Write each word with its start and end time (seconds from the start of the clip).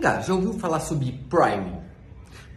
Cá, 0.00 0.20
já 0.20 0.34
ouviu 0.34 0.52
falar 0.52 0.80
sobre 0.80 1.18
Prime? 1.30 1.78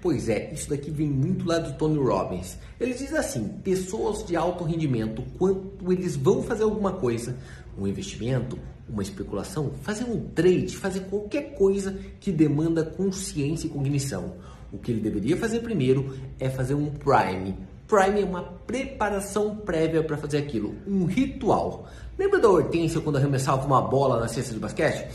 Pois 0.01 0.27
é, 0.27 0.51
isso 0.53 0.69
daqui 0.69 0.91
vem 0.91 1.07
muito 1.07 1.47
lá 1.47 1.59
do 1.59 1.77
Tony 1.77 1.97
Robbins. 1.97 2.57
Ele 2.79 2.93
diz 2.93 3.13
assim: 3.13 3.47
pessoas 3.63 4.25
de 4.25 4.35
alto 4.35 4.63
rendimento, 4.63 5.23
quando 5.37 5.71
eles 5.89 6.15
vão 6.15 6.43
fazer 6.43 6.63
alguma 6.63 6.91
coisa, 6.91 7.37
um 7.77 7.87
investimento, 7.87 8.59
uma 8.87 9.01
especulação, 9.01 9.71
fazer 9.81 10.03
um 10.03 10.19
trade, 10.29 10.75
fazer 10.75 11.01
qualquer 11.01 11.53
coisa 11.53 11.97
que 12.19 12.31
demanda 12.31 12.83
consciência 12.83 13.67
e 13.67 13.69
cognição. 13.69 14.33
O 14.71 14.77
que 14.77 14.91
ele 14.91 14.99
deveria 14.99 15.37
fazer 15.37 15.61
primeiro 15.61 16.17
é 16.39 16.49
fazer 16.49 16.73
um 16.73 16.87
Prime. 16.87 17.55
Prime 17.87 18.21
é 18.21 18.25
uma 18.25 18.43
preparação 18.43 19.55
prévia 19.55 20.03
para 20.03 20.17
fazer 20.17 20.39
aquilo, 20.39 20.75
um 20.85 21.05
ritual. 21.05 21.87
Lembra 22.19 22.39
da 22.39 22.49
Hortência 22.49 22.99
quando 22.99 23.15
arremessava 23.15 23.65
uma 23.65 23.81
bola 23.81 24.19
na 24.19 24.27
cesta 24.27 24.53
de 24.53 24.59
basquete? 24.59 25.07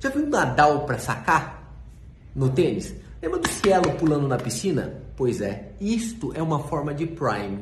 Já 0.00 0.08
viu 0.08 0.24
um 0.24 0.30
Nadal 0.30 0.86
para 0.86 0.98
sacar 0.98 1.76
no 2.34 2.48
tênis? 2.48 2.94
Lembra 3.20 3.38
do 3.38 3.48
Cielo 3.48 3.92
pulando 3.98 4.26
na 4.26 4.38
piscina? 4.38 4.94
Pois 5.14 5.42
é, 5.42 5.72
isto 5.78 6.32
é 6.34 6.42
uma 6.42 6.58
forma 6.58 6.94
de 6.94 7.06
prime. 7.06 7.58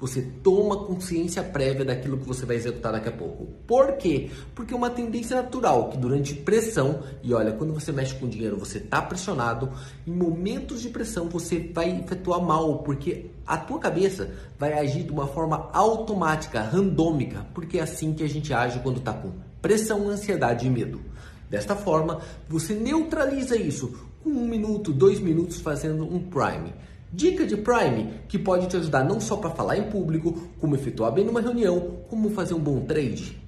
Você 0.00 0.22
toma 0.42 0.78
consciência 0.86 1.42
prévia 1.42 1.84
daquilo 1.84 2.16
que 2.16 2.26
você 2.26 2.46
vai 2.46 2.56
executar 2.56 2.92
daqui 2.92 3.10
a 3.10 3.12
pouco. 3.12 3.48
Por 3.66 3.98
quê? 3.98 4.30
Porque 4.54 4.72
é 4.72 4.76
uma 4.76 4.88
tendência 4.88 5.36
natural 5.36 5.90
que 5.90 5.98
durante 5.98 6.32
pressão, 6.32 7.02
e 7.22 7.34
olha, 7.34 7.52
quando 7.52 7.74
você 7.74 7.92
mexe 7.92 8.14
com 8.14 8.26
dinheiro, 8.26 8.56
você 8.56 8.78
está 8.78 9.02
pressionado, 9.02 9.70
em 10.06 10.10
momentos 10.10 10.80
de 10.80 10.88
pressão 10.88 11.28
você 11.28 11.70
vai 11.70 12.00
efetuar 12.00 12.40
mal, 12.40 12.78
porque 12.78 13.26
a 13.46 13.58
tua 13.58 13.78
cabeça 13.78 14.30
vai 14.58 14.72
agir 14.72 15.02
de 15.02 15.12
uma 15.12 15.26
forma 15.26 15.68
automática, 15.70 16.62
randômica, 16.62 17.46
porque 17.52 17.78
é 17.78 17.82
assim 17.82 18.14
que 18.14 18.24
a 18.24 18.28
gente 18.28 18.54
age 18.54 18.80
quando 18.80 19.00
está 19.00 19.12
com 19.12 19.32
pressão, 19.60 20.08
ansiedade 20.08 20.66
e 20.66 20.70
medo. 20.70 21.12
Desta 21.50 21.76
forma, 21.76 22.20
você 22.48 22.74
neutraliza 22.74 23.56
isso 23.56 23.94
com 24.22 24.30
um 24.30 24.48
minuto, 24.48 24.92
dois 24.92 25.20
minutos 25.20 25.60
fazendo 25.60 26.04
um 26.04 26.18
prime. 26.18 26.72
Dica 27.14 27.46
de 27.46 27.56
Prime 27.56 28.10
que 28.26 28.36
pode 28.36 28.66
te 28.66 28.76
ajudar 28.76 29.04
não 29.04 29.20
só 29.20 29.36
para 29.36 29.50
falar 29.50 29.78
em 29.78 29.88
público, 29.88 30.48
como 30.60 30.74
efetuar 30.74 31.12
bem 31.12 31.24
numa 31.24 31.40
reunião, 31.40 31.98
como 32.10 32.30
fazer 32.30 32.54
um 32.54 32.60
bom 32.60 32.80
trade. 32.80 33.40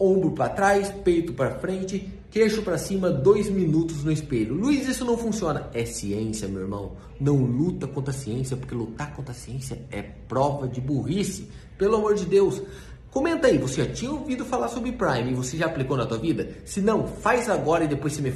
Ombro 0.00 0.32
para 0.32 0.48
trás, 0.48 0.92
peito 1.04 1.32
para 1.32 1.58
frente, 1.58 2.12
queixo 2.30 2.62
para 2.62 2.76
cima, 2.76 3.10
dois 3.10 3.48
minutos 3.48 4.02
no 4.02 4.10
espelho. 4.10 4.54
Luiz, 4.54 4.88
isso 4.88 5.04
não 5.04 5.16
funciona. 5.16 5.68
É 5.72 5.84
ciência, 5.84 6.48
meu 6.48 6.62
irmão. 6.62 6.92
Não 7.20 7.36
luta 7.36 7.86
contra 7.86 8.12
a 8.12 8.16
ciência, 8.16 8.56
porque 8.56 8.74
lutar 8.74 9.14
contra 9.14 9.32
a 9.32 9.36
ciência 9.36 9.80
é 9.90 10.02
prova 10.02 10.66
de 10.66 10.80
burrice. 10.80 11.48
Pelo 11.76 11.96
amor 11.96 12.14
de 12.14 12.26
Deus. 12.26 12.62
Comenta 13.10 13.46
aí, 13.46 13.56
você 13.56 13.84
já 13.84 13.90
tinha 13.90 14.10
ouvido 14.10 14.44
falar 14.44 14.68
sobre 14.68 14.92
Prime 14.92 15.30
e 15.30 15.34
você 15.34 15.56
já 15.56 15.64
aplicou 15.66 15.96
na 15.96 16.04
tua 16.04 16.18
vida? 16.18 16.50
Se 16.64 16.80
não, 16.80 17.06
faz 17.06 17.48
agora 17.48 17.84
e 17.84 17.88
depois 17.88 18.12
você 18.12 18.20
me 18.20 18.26